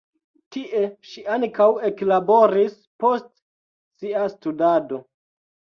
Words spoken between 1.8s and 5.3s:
eklaboris post sia studado.